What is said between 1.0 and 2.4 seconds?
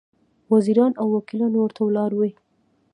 او وکیلان ورته ولاړ وي.